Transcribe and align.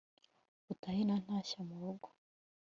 utahe 0.73 1.01
na 1.09 1.15
ntashya 1.23 1.59
mu 1.67 1.75
rugo 1.81 2.07